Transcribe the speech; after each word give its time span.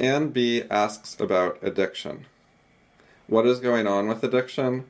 Anne 0.00 0.30
B 0.30 0.64
asks 0.70 1.18
about 1.20 1.56
addiction. 1.62 2.26
What 3.28 3.46
is 3.46 3.60
going 3.60 3.86
on 3.86 4.08
with 4.08 4.24
addiction? 4.24 4.86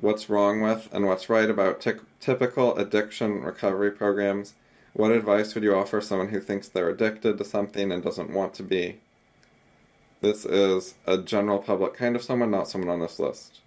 What's 0.00 0.30
wrong 0.30 0.62
with 0.62 0.88
and 0.92 1.04
what's 1.04 1.28
right 1.28 1.50
about 1.50 1.82
t- 1.82 1.92
typical 2.20 2.74
addiction 2.78 3.42
recovery 3.42 3.90
programs? 3.90 4.54
What 4.94 5.12
advice 5.12 5.54
would 5.54 5.62
you 5.62 5.74
offer 5.74 6.00
someone 6.00 6.28
who 6.28 6.40
thinks 6.40 6.68
they're 6.68 6.88
addicted 6.88 7.36
to 7.36 7.44
something 7.44 7.92
and 7.92 8.02
doesn't 8.02 8.32
want 8.32 8.54
to 8.54 8.62
be? 8.62 9.00
This 10.22 10.46
is 10.46 10.94
a 11.06 11.18
general 11.18 11.58
public 11.58 11.92
kind 11.92 12.16
of 12.16 12.22
someone, 12.22 12.50
not 12.50 12.66
someone 12.66 12.88
on 12.88 13.00
this 13.00 13.18
list. 13.18 13.60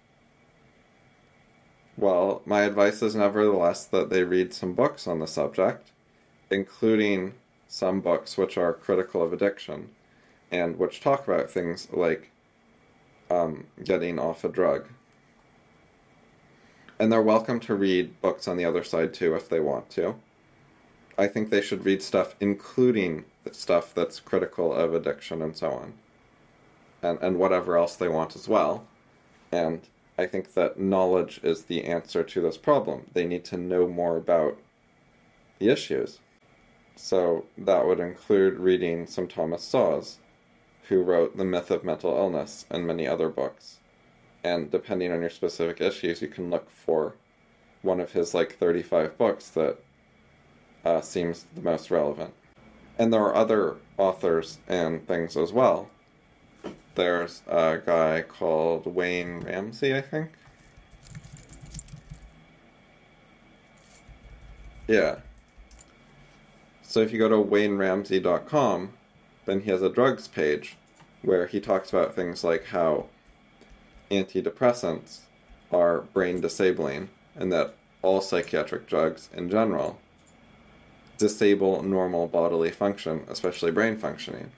Well, 1.96 2.42
my 2.44 2.62
advice 2.62 3.00
is 3.00 3.14
nevertheless 3.14 3.84
that 3.86 4.10
they 4.10 4.24
read 4.24 4.52
some 4.52 4.72
books 4.72 5.06
on 5.06 5.20
the 5.20 5.28
subject, 5.28 5.92
including 6.50 7.34
some 7.68 8.00
books 8.00 8.36
which 8.36 8.58
are 8.58 8.72
critical 8.72 9.22
of 9.22 9.32
addiction 9.32 9.90
and 10.50 10.78
which 10.78 11.00
talk 11.00 11.26
about 11.26 11.50
things 11.50 11.88
like 11.92 12.30
um, 13.30 13.66
getting 13.84 14.18
off 14.18 14.44
a 14.44 14.48
drug. 14.48 14.88
And 16.98 17.10
they're 17.10 17.22
welcome 17.22 17.60
to 17.60 17.74
read 17.74 18.20
books 18.20 18.46
on 18.46 18.56
the 18.56 18.64
other 18.64 18.84
side 18.84 19.14
too 19.14 19.34
if 19.34 19.48
they 19.48 19.60
want 19.60 19.88
to. 19.90 20.16
I 21.16 21.28
think 21.28 21.50
they 21.50 21.60
should 21.60 21.84
read 21.84 22.02
stuff 22.02 22.34
including 22.40 23.24
the 23.44 23.54
stuff 23.54 23.94
that's 23.94 24.20
critical 24.20 24.72
of 24.72 24.94
addiction 24.94 25.42
and 25.42 25.56
so 25.56 25.70
on. 25.70 25.94
And, 27.02 27.18
and 27.22 27.38
whatever 27.38 27.78
else 27.78 27.96
they 27.96 28.08
want 28.08 28.36
as 28.36 28.48
well. 28.48 28.86
And 29.50 29.80
I 30.18 30.26
think 30.26 30.52
that 30.52 30.78
knowledge 30.78 31.40
is 31.42 31.64
the 31.64 31.84
answer 31.84 32.22
to 32.22 32.40
this 32.42 32.58
problem. 32.58 33.06
They 33.14 33.26
need 33.26 33.44
to 33.46 33.56
know 33.56 33.88
more 33.88 34.18
about 34.18 34.58
the 35.58 35.70
issues. 35.70 36.20
So 36.96 37.46
that 37.56 37.86
would 37.86 38.00
include 38.00 38.58
reading 38.58 39.06
some 39.06 39.26
Thomas 39.26 39.64
Szasz, 39.64 40.18
who 40.90 41.04
wrote 41.04 41.36
The 41.36 41.44
Myth 41.44 41.70
of 41.70 41.84
Mental 41.84 42.16
Illness 42.16 42.66
and 42.68 42.84
many 42.84 43.06
other 43.06 43.28
books. 43.28 43.78
And 44.42 44.72
depending 44.72 45.12
on 45.12 45.20
your 45.20 45.30
specific 45.30 45.80
issues, 45.80 46.20
you 46.20 46.26
can 46.26 46.50
look 46.50 46.68
for 46.68 47.14
one 47.80 48.00
of 48.00 48.10
his 48.10 48.34
like 48.34 48.58
35 48.58 49.16
books 49.16 49.48
that 49.50 49.78
uh, 50.84 51.00
seems 51.00 51.46
the 51.54 51.60
most 51.60 51.92
relevant. 51.92 52.34
And 52.98 53.12
there 53.12 53.22
are 53.22 53.36
other 53.36 53.76
authors 53.98 54.58
and 54.66 55.06
things 55.06 55.36
as 55.36 55.52
well. 55.52 55.90
There's 56.96 57.42
a 57.46 57.78
guy 57.86 58.22
called 58.22 58.92
Wayne 58.92 59.42
Ramsay, 59.42 59.96
I 59.96 60.00
think. 60.00 60.32
Yeah. 64.88 65.20
So 66.82 66.98
if 66.98 67.12
you 67.12 67.20
go 67.20 67.28
to 67.28 67.36
wayneramsay.com, 67.36 68.94
then 69.50 69.60
he 69.60 69.70
has 69.70 69.82
a 69.82 69.88
drugs 69.88 70.28
page 70.28 70.76
where 71.22 71.46
he 71.48 71.58
talks 71.58 71.90
about 71.90 72.14
things 72.14 72.44
like 72.44 72.66
how 72.66 73.06
antidepressants 74.10 75.20
are 75.72 76.02
brain 76.12 76.40
disabling 76.40 77.08
and 77.34 77.52
that 77.52 77.74
all 78.02 78.20
psychiatric 78.20 78.86
drugs 78.86 79.28
in 79.34 79.50
general 79.50 79.98
disable 81.18 81.82
normal 81.82 82.28
bodily 82.28 82.70
function, 82.70 83.24
especially 83.28 83.70
brain 83.72 83.98
functioning. 83.98 84.52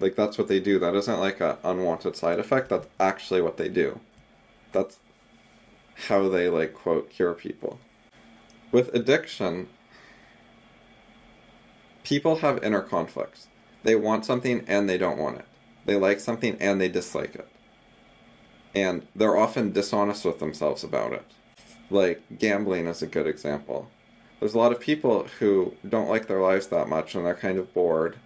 Like 0.00 0.16
that's 0.16 0.38
what 0.38 0.48
they 0.48 0.60
do. 0.60 0.78
That 0.78 0.94
isn't 0.94 1.20
like 1.20 1.40
an 1.40 1.56
unwanted 1.62 2.16
side 2.16 2.38
effect. 2.38 2.70
That's 2.70 2.88
actually 2.98 3.42
what 3.42 3.58
they 3.58 3.68
do. 3.68 4.00
That's 4.72 4.98
how 6.08 6.28
they 6.28 6.48
like 6.48 6.72
quote 6.72 7.10
cure 7.10 7.34
people. 7.34 7.78
With 8.72 8.94
addiction, 8.94 9.68
people 12.02 12.36
have 12.36 12.64
inner 12.64 12.82
conflicts. 12.82 13.48
They 13.82 13.94
want 13.94 14.24
something 14.24 14.64
and 14.66 14.88
they 14.88 14.98
don't 14.98 15.18
want 15.18 15.38
it. 15.38 15.44
They 15.86 15.96
like 15.96 16.20
something 16.20 16.56
and 16.60 16.80
they 16.80 16.88
dislike 16.88 17.34
it. 17.34 17.48
And 18.74 19.06
they're 19.14 19.36
often 19.36 19.72
dishonest 19.72 20.24
with 20.24 20.38
themselves 20.38 20.84
about 20.84 21.12
it. 21.12 21.24
Like 21.90 22.22
gambling 22.38 22.86
is 22.86 23.02
a 23.02 23.06
good 23.06 23.26
example. 23.26 23.90
There's 24.40 24.54
a 24.54 24.58
lot 24.58 24.72
of 24.72 24.80
people 24.80 25.26
who 25.38 25.74
don't 25.88 26.08
like 26.10 26.26
their 26.26 26.40
lives 26.40 26.68
that 26.68 26.88
much 26.88 27.14
and 27.14 27.24
they're 27.24 27.34
kind 27.34 27.58
of 27.58 27.72
bored 27.72 28.16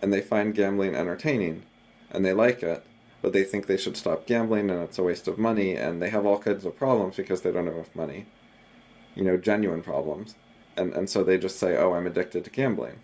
and 0.00 0.12
they 0.12 0.20
find 0.20 0.54
gambling 0.54 0.94
entertaining 0.94 1.62
and 2.10 2.24
they 2.24 2.32
like 2.32 2.62
it, 2.62 2.84
but 3.22 3.32
they 3.32 3.44
think 3.44 3.66
they 3.66 3.76
should 3.76 3.96
stop 3.96 4.26
gambling 4.26 4.70
and 4.70 4.82
it's 4.82 4.98
a 4.98 5.02
waste 5.02 5.28
of 5.28 5.38
money 5.38 5.74
and 5.76 6.00
they 6.00 6.10
have 6.10 6.26
all 6.26 6.38
kinds 6.38 6.64
of 6.64 6.76
problems 6.76 7.16
because 7.16 7.42
they 7.42 7.52
don't 7.52 7.66
have 7.66 7.74
enough 7.74 7.94
money. 7.94 8.26
You 9.14 9.24
know, 9.24 9.36
genuine 9.36 9.82
problems. 9.82 10.34
And 10.76 10.92
and 10.94 11.08
so 11.08 11.24
they 11.24 11.38
just 11.38 11.58
say, 11.58 11.76
"Oh, 11.76 11.94
I'm 11.94 12.06
addicted 12.06 12.44
to 12.44 12.50
gambling." 12.50 13.00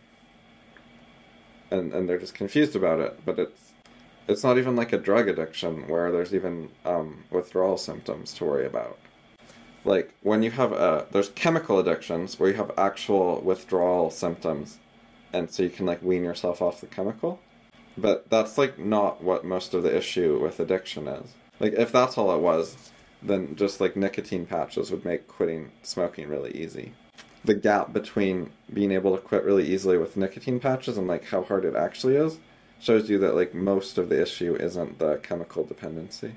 And 1.72 1.92
and 1.92 2.08
they're 2.08 2.18
just 2.18 2.34
confused 2.34 2.76
about 2.76 3.00
it. 3.00 3.18
But 3.24 3.38
it's 3.38 3.72
it's 4.28 4.44
not 4.44 4.58
even 4.58 4.76
like 4.76 4.92
a 4.92 4.98
drug 4.98 5.28
addiction 5.28 5.88
where 5.88 6.12
there's 6.12 6.34
even 6.34 6.68
um, 6.84 7.24
withdrawal 7.30 7.76
symptoms 7.76 8.32
to 8.34 8.44
worry 8.44 8.66
about. 8.66 8.98
Like 9.84 10.14
when 10.22 10.42
you 10.42 10.50
have 10.52 10.72
a 10.72 11.06
there's 11.10 11.30
chemical 11.30 11.78
addictions 11.78 12.38
where 12.38 12.50
you 12.50 12.56
have 12.56 12.70
actual 12.78 13.40
withdrawal 13.40 14.10
symptoms, 14.10 14.78
and 15.32 15.50
so 15.50 15.62
you 15.62 15.70
can 15.70 15.86
like 15.86 16.02
wean 16.02 16.22
yourself 16.22 16.62
off 16.62 16.80
the 16.80 16.86
chemical. 16.86 17.40
But 17.98 18.30
that's 18.30 18.56
like 18.58 18.78
not 18.78 19.22
what 19.22 19.44
most 19.44 19.74
of 19.74 19.82
the 19.82 19.94
issue 19.94 20.38
with 20.40 20.60
addiction 20.60 21.08
is. 21.08 21.34
Like 21.58 21.74
if 21.74 21.90
that's 21.92 22.16
all 22.16 22.34
it 22.34 22.40
was, 22.40 22.90
then 23.22 23.56
just 23.56 23.80
like 23.80 23.96
nicotine 23.96 24.46
patches 24.46 24.90
would 24.90 25.04
make 25.04 25.26
quitting 25.28 25.70
smoking 25.82 26.28
really 26.28 26.52
easy 26.52 26.92
the 27.44 27.54
gap 27.54 27.92
between 27.92 28.50
being 28.72 28.92
able 28.92 29.16
to 29.16 29.22
quit 29.22 29.44
really 29.44 29.66
easily 29.66 29.98
with 29.98 30.16
nicotine 30.16 30.60
patches 30.60 30.96
and 30.96 31.08
like 31.08 31.24
how 31.24 31.42
hard 31.42 31.64
it 31.64 31.74
actually 31.74 32.16
is 32.16 32.38
shows 32.80 33.08
you 33.08 33.18
that 33.18 33.34
like 33.34 33.54
most 33.54 33.98
of 33.98 34.08
the 34.08 34.20
issue 34.20 34.56
isn't 34.56 34.98
the 34.98 35.16
chemical 35.18 35.64
dependency. 35.64 36.32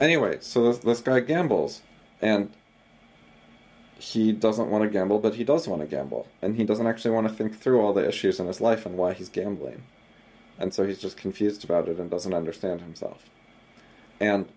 Anyway, 0.00 0.38
so 0.40 0.64
this 0.64 0.78
this 0.78 1.00
guy 1.00 1.20
gambles 1.20 1.82
and 2.22 2.50
he 3.98 4.32
doesn't 4.32 4.70
want 4.70 4.84
to 4.84 4.90
gamble, 4.90 5.18
but 5.18 5.34
he 5.34 5.44
does 5.44 5.66
want 5.66 5.82
to 5.82 5.88
gamble. 5.88 6.28
And 6.40 6.56
he 6.56 6.64
doesn't 6.64 6.86
actually 6.86 7.10
want 7.10 7.28
to 7.28 7.34
think 7.34 7.58
through 7.58 7.80
all 7.80 7.92
the 7.92 8.06
issues 8.06 8.38
in 8.38 8.46
his 8.46 8.60
life 8.60 8.86
and 8.86 8.96
why 8.96 9.12
he's 9.12 9.28
gambling. 9.28 9.82
And 10.58 10.72
so 10.72 10.86
he's 10.86 11.00
just 11.00 11.16
confused 11.16 11.64
about 11.64 11.88
it 11.88 11.98
and 11.98 12.08
doesn't 12.08 12.32
understand 12.32 12.80
himself. 12.80 13.24
And 14.20 14.48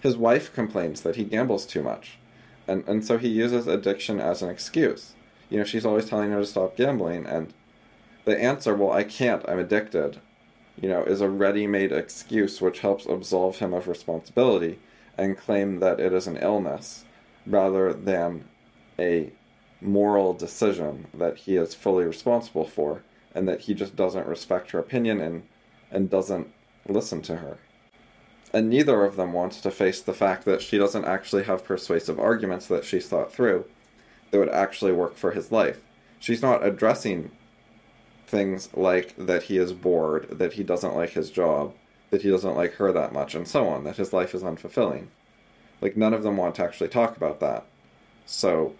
his 0.00 0.16
wife 0.16 0.52
complains 0.52 1.02
that 1.02 1.16
he 1.16 1.24
gambles 1.24 1.64
too 1.64 1.82
much 1.82 2.18
and 2.66 2.86
and 2.86 3.04
so 3.04 3.18
he 3.18 3.28
uses 3.28 3.66
addiction 3.66 4.20
as 4.20 4.42
an 4.42 4.50
excuse. 4.50 5.14
You 5.50 5.58
know, 5.58 5.64
she's 5.64 5.86
always 5.86 6.08
telling 6.08 6.30
her 6.30 6.40
to 6.40 6.46
stop 6.46 6.76
gambling, 6.76 7.26
and 7.26 7.52
the 8.24 8.38
answer, 8.38 8.74
"Well, 8.74 8.92
I 8.92 9.04
can't. 9.04 9.44
I'm 9.48 9.58
addicted," 9.58 10.20
you 10.80 10.88
know, 10.88 11.02
is 11.02 11.20
a 11.20 11.28
ready-made 11.28 11.92
excuse 11.92 12.60
which 12.60 12.80
helps 12.80 13.06
absolve 13.06 13.58
him 13.58 13.74
of 13.74 13.88
responsibility 13.88 14.78
and 15.18 15.36
claim 15.36 15.80
that 15.80 16.00
it 16.00 16.12
is 16.12 16.26
an 16.26 16.38
illness 16.38 17.04
rather 17.46 17.92
than 17.92 18.44
a 18.98 19.32
moral 19.80 20.32
decision 20.32 21.06
that 21.12 21.38
he 21.38 21.56
is 21.56 21.74
fully 21.74 22.04
responsible 22.04 22.64
for 22.64 23.02
and 23.34 23.48
that 23.48 23.62
he 23.62 23.74
just 23.74 23.96
doesn't 23.96 24.26
respect 24.26 24.70
her 24.70 24.78
opinion 24.78 25.20
and 25.20 25.42
and 25.90 26.08
doesn't 26.08 26.50
listen 26.88 27.20
to 27.20 27.36
her 27.36 27.58
and 28.52 28.68
neither 28.68 29.04
of 29.04 29.16
them 29.16 29.32
wants 29.32 29.60
to 29.60 29.70
face 29.70 30.00
the 30.00 30.12
fact 30.12 30.44
that 30.44 30.60
she 30.60 30.76
doesn't 30.76 31.06
actually 31.06 31.44
have 31.44 31.64
persuasive 31.64 32.20
arguments 32.20 32.66
that 32.66 32.84
she's 32.84 33.08
thought 33.08 33.32
through 33.32 33.64
that 34.30 34.38
would 34.38 34.48
actually 34.50 34.92
work 34.92 35.16
for 35.16 35.30
his 35.30 35.50
life. 35.50 35.80
She's 36.18 36.42
not 36.42 36.64
addressing 36.64 37.30
things 38.26 38.68
like 38.74 39.14
that 39.16 39.44
he 39.44 39.56
is 39.56 39.72
bored, 39.72 40.38
that 40.38 40.54
he 40.54 40.62
doesn't 40.62 40.96
like 40.96 41.10
his 41.10 41.30
job, 41.30 41.74
that 42.10 42.22
he 42.22 42.30
doesn't 42.30 42.56
like 42.56 42.74
her 42.74 42.92
that 42.92 43.12
much, 43.12 43.34
and 43.34 43.48
so 43.48 43.68
on, 43.68 43.84
that 43.84 43.96
his 43.96 44.12
life 44.12 44.34
is 44.34 44.42
unfulfilling. 44.42 45.06
Like, 45.80 45.96
none 45.96 46.14
of 46.14 46.22
them 46.22 46.36
want 46.36 46.54
to 46.56 46.64
actually 46.64 46.88
talk 46.88 47.16
about 47.16 47.40
that. 47.40 47.66
So, 48.24 48.74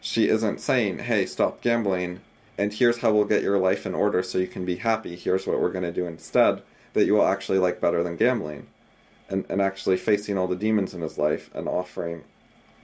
she 0.00 0.28
isn't 0.28 0.60
saying, 0.60 1.00
hey, 1.00 1.26
stop 1.26 1.60
gambling, 1.60 2.20
and 2.56 2.72
here's 2.72 2.98
how 2.98 3.12
we'll 3.12 3.24
get 3.24 3.42
your 3.42 3.58
life 3.58 3.86
in 3.86 3.94
order 3.94 4.22
so 4.22 4.38
you 4.38 4.46
can 4.46 4.64
be 4.64 4.76
happy, 4.76 5.16
here's 5.16 5.46
what 5.46 5.60
we're 5.60 5.72
going 5.72 5.84
to 5.84 5.92
do 5.92 6.06
instead 6.06 6.62
that 6.94 7.04
you 7.04 7.14
will 7.14 7.26
actually 7.26 7.58
like 7.58 7.80
better 7.80 8.02
than 8.02 8.16
gambling 8.16 8.66
and, 9.28 9.44
and 9.48 9.60
actually 9.60 9.96
facing 9.96 10.38
all 10.38 10.46
the 10.46 10.56
demons 10.56 10.94
in 10.94 11.02
his 11.02 11.18
life 11.18 11.50
and 11.54 11.68
offering 11.68 12.24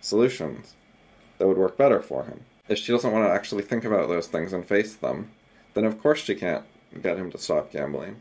solutions 0.00 0.74
that 1.38 1.48
would 1.48 1.58
work 1.58 1.76
better 1.76 2.00
for 2.00 2.24
him. 2.24 2.40
If 2.68 2.78
she 2.78 2.92
doesn't 2.92 3.12
want 3.12 3.26
to 3.26 3.32
actually 3.32 3.62
think 3.62 3.84
about 3.84 4.08
those 4.08 4.26
things 4.26 4.52
and 4.52 4.66
face 4.66 4.94
them, 4.94 5.30
then 5.74 5.84
of 5.84 6.00
course 6.00 6.20
she 6.20 6.34
can't 6.34 6.64
get 7.02 7.18
him 7.18 7.30
to 7.32 7.38
stop 7.38 7.72
gambling. 7.72 8.16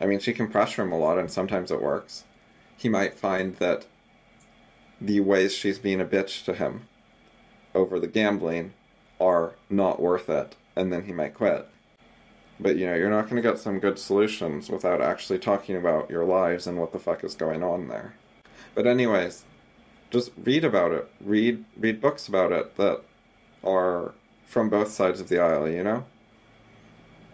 I 0.00 0.06
mean, 0.06 0.20
she 0.20 0.32
can 0.32 0.48
pressure 0.48 0.82
him 0.82 0.92
a 0.92 0.98
lot, 0.98 1.18
and 1.18 1.30
sometimes 1.30 1.70
it 1.70 1.82
works. 1.82 2.24
He 2.76 2.88
might 2.88 3.14
find 3.14 3.56
that 3.56 3.86
the 5.00 5.20
ways 5.20 5.54
she's 5.54 5.78
being 5.78 6.00
a 6.00 6.04
bitch 6.04 6.44
to 6.44 6.54
him 6.54 6.82
over 7.74 7.98
the 7.98 8.06
gambling 8.06 8.74
are 9.20 9.54
not 9.68 10.00
worth 10.00 10.28
it, 10.28 10.54
and 10.76 10.92
then 10.92 11.04
he 11.04 11.12
might 11.12 11.34
quit. 11.34 11.68
But 12.60 12.76
you 12.76 12.86
know, 12.86 12.94
you're 12.94 13.10
not 13.10 13.28
going 13.28 13.40
to 13.40 13.48
get 13.48 13.58
some 13.58 13.78
good 13.78 13.98
solutions 13.98 14.68
without 14.68 15.00
actually 15.00 15.38
talking 15.38 15.76
about 15.76 16.10
your 16.10 16.24
lives 16.24 16.66
and 16.66 16.78
what 16.78 16.92
the 16.92 16.98
fuck 16.98 17.22
is 17.22 17.34
going 17.34 17.62
on 17.62 17.88
there. 17.88 18.14
But 18.74 18.86
anyways, 18.86 19.44
just 20.10 20.32
read 20.42 20.64
about 20.64 20.92
it. 20.92 21.10
Read 21.20 21.64
read 21.76 22.00
books 22.00 22.28
about 22.28 22.52
it 22.52 22.76
that 22.76 23.02
are 23.62 24.12
from 24.46 24.68
both 24.68 24.90
sides 24.90 25.20
of 25.20 25.28
the 25.28 25.38
aisle, 25.38 25.68
you 25.68 25.84
know? 25.84 26.04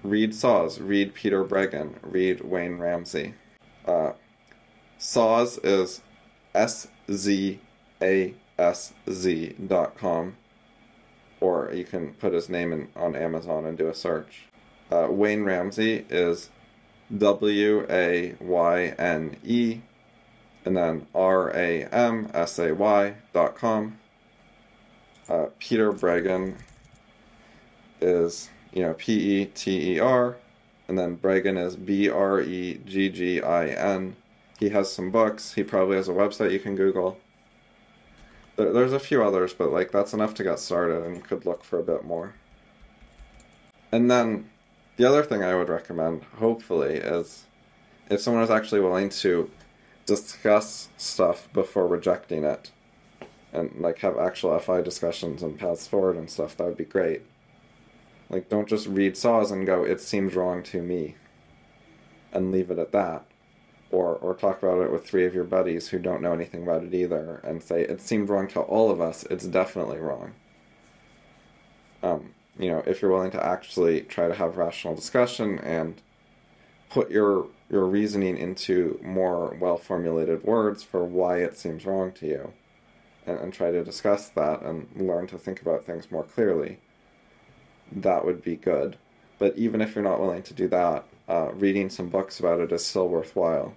read 0.05 0.32
Szasz, 0.32 0.79
read 0.87 1.15
Peter 1.15 1.43
Breggin, 1.44 1.94
read 2.03 2.43
Wayne 2.43 2.79
Ramsay. 2.79 3.35
Uh, 3.87 4.12
Szasz 5.00 5.59
is 5.65 6.03
S 6.55 6.88
Z 7.11 7.59
A 8.00 8.35
S 8.59 8.93
Z 9.11 9.56
dot 9.67 9.97
com, 9.97 10.37
or 11.41 11.73
you 11.75 11.85
can 11.85 12.12
put 12.15 12.32
his 12.32 12.49
name 12.49 12.73
in, 12.73 12.88
on 12.94 13.17
Amazon 13.17 13.65
and 13.65 13.77
do 13.77 13.88
a 13.88 13.94
search. 13.94 14.44
Uh, 14.94 15.08
Wayne 15.11 15.43
Ramsay 15.43 16.05
is 16.08 16.50
W 17.17 17.85
A 17.91 18.37
Y 18.41 18.94
N 18.96 19.37
E, 19.43 19.81
and 20.64 20.76
then 20.76 21.08
R 21.12 21.50
A 21.50 21.85
M 21.87 22.31
S 22.32 22.61
A 22.61 22.73
Y 22.73 23.14
dot 23.32 23.56
com. 23.56 23.99
Uh, 25.29 25.46
Peter 25.58 25.93
Breggin 25.93 26.55
is 28.00 28.50
you 28.73 28.82
know 28.82 28.94
P 28.94 29.41
E 29.41 29.46
T 29.46 29.94
E 29.94 29.99
R, 29.99 30.37
and 30.87 30.96
then 30.96 31.17
Breggin 31.17 31.58
is 31.58 31.75
B 31.75 32.08
R 32.08 32.41
E 32.41 32.81
G 32.87 33.08
G 33.08 33.43
I 33.43 33.67
N. 33.67 34.14
He 34.61 34.69
has 34.69 34.93
some 34.93 35.11
books. 35.11 35.55
He 35.55 35.64
probably 35.64 35.96
has 35.96 36.08
a 36.08 36.12
website 36.12 36.52
you 36.52 36.61
can 36.61 36.76
Google. 36.76 37.19
There, 38.55 38.73
there's 38.73 38.93
a 38.93 39.00
few 39.00 39.25
others, 39.25 39.52
but 39.55 39.73
like 39.73 39.91
that's 39.91 40.12
enough 40.14 40.35
to 40.35 40.44
get 40.44 40.61
started, 40.61 41.02
and 41.02 41.25
could 41.25 41.44
look 41.44 41.64
for 41.64 41.81
a 41.81 41.82
bit 41.82 42.05
more. 42.05 42.35
And 43.91 44.08
then 44.08 44.50
the 44.96 45.05
other 45.05 45.23
thing 45.23 45.43
I 45.43 45.55
would 45.55 45.69
recommend, 45.69 46.23
hopefully, 46.38 46.94
is 46.94 47.44
if 48.11 48.20
someone 48.20 48.43
is 48.43 48.50
actually 48.50 48.81
willing 48.81 49.08
to 49.08 49.50
discuss 50.06 50.88
stuff 50.96 51.49
before 51.52 51.87
rejecting 51.87 52.44
it 52.44 52.70
and 53.52 53.73
like 53.81 53.99
have 54.00 54.19
actual 54.19 54.58
FI 54.58 54.82
discussions 54.82 55.43
and 55.43 55.58
paths 55.58 55.87
forward 55.87 56.17
and 56.17 56.31
stuff, 56.31 56.56
that 56.56 56.67
would 56.67 56.76
be 56.76 56.85
great. 56.85 57.23
Like, 58.31 58.49
don't 58.49 58.69
just 58.69 58.87
read 58.87 59.14
Szasz 59.14 59.52
and 59.52 59.67
go, 59.67 59.85
it 59.85 60.00
seems 60.00 60.35
wrong 60.35 60.62
to 60.64 60.82
me, 60.82 61.14
and 62.32 62.50
leave 62.50 62.70
it 62.70 62.79
at 62.79 62.93
that. 62.93 63.25
Or, 63.91 64.17
or 64.17 64.35
talk 64.35 64.61
about 64.62 64.82
it 64.82 64.91
with 64.91 65.06
three 65.06 65.25
of 65.25 65.35
your 65.35 65.44
buddies 65.44 65.88
who 65.88 66.00
don't 66.00 66.20
know 66.20 66.32
anything 66.32 66.64
about 66.64 66.82
it 66.82 66.93
either 66.93 67.41
and 67.44 67.62
say, 67.62 67.82
it 67.82 68.00
seemed 68.00 68.29
wrong 68.29 68.49
to 68.49 68.61
all 68.61 68.91
of 68.91 69.00
us, 69.00 69.25
it's 69.31 69.46
definitely 69.46 69.99
wrong. 69.99 70.32
Um, 72.02 72.34
you 72.59 72.71
know, 72.71 72.83
if 72.87 73.03
you're 73.03 73.11
willing 73.11 73.33
to 73.33 73.45
actually 73.45 74.03
try 74.03 74.29
to 74.29 74.35
have 74.35 74.56
rational 74.56 74.95
discussion 74.95 75.59
and 75.59 76.01
put 76.91 77.11
your 77.11 77.49
your 77.71 77.87
reasoning 77.87 78.37
into 78.37 79.01
more 79.03 79.56
well 79.61 79.77
formulated 79.77 80.45
words 80.45 80.83
for 80.83 81.05
why 81.05 81.39
it 81.39 81.56
seems 81.59 81.85
wrong 81.85 82.12
to 82.12 82.27
you 82.27 82.53
and, 83.27 83.39
and 83.39 83.53
try 83.53 83.71
to 83.71 83.83
discuss 83.83 84.29
that 84.29 84.62
and 84.62 84.87
learn 84.95 85.27
to 85.27 85.39
think 85.39 85.61
about 85.61 85.85
things 85.85 86.11
more 86.11 86.23
clearly 86.23 86.79
that 87.93 88.25
would 88.25 88.43
be 88.43 88.56
good. 88.56 88.97
But 89.39 89.56
even 89.56 89.81
if 89.81 89.95
you're 89.95 90.05
not 90.05 90.21
willing 90.21 90.43
to 90.45 90.55
do 90.55 90.69
that 90.69 91.05
uh, 91.29 91.53
reading 91.55 91.91
some 91.91 92.09
books 92.09 92.41
about 92.41 92.61
it 92.61 92.73
is 92.73 92.85
still 92.85 93.09
worthwhile. 93.09 93.75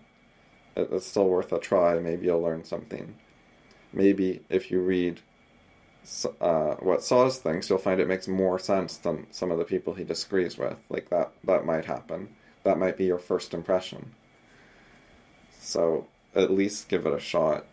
It, 0.76 0.90
it's 0.92 1.06
still 1.06 1.28
worth 1.28 1.52
a 1.52 1.60
try. 1.60 2.00
Maybe 2.00 2.26
you'll 2.26 2.42
learn 2.42 2.64
something. 2.64 3.16
Maybe 3.94 4.42
if 4.50 4.70
you 4.70 4.82
read 4.82 5.22
uh, 6.42 6.76
what 6.76 7.00
Szasz 7.00 7.38
thinks, 7.38 7.70
you'll 7.70 7.80
find 7.80 8.00
it 8.00 8.08
makes 8.08 8.28
more 8.28 8.60
sense 8.60 8.98
than 8.98 9.28
some 9.32 9.52
of 9.52 9.58
the 9.58 9.66
people 9.66 9.94
he 9.94 10.04
disagrees 10.04 10.58
with. 10.58 10.80
Like 10.90 11.10
that, 11.10 11.32
that 11.44 11.66
might 11.66 11.86
happen. 11.86 12.30
That 12.64 12.78
might 12.78 12.98
be 12.98 13.06
your 13.06 13.20
first 13.20 13.54
impression. 13.54 14.14
So 15.60 16.08
at 16.36 16.52
least 16.52 16.90
give 16.90 17.06
it 17.06 17.14
a 17.14 17.20
shot. 17.20 17.66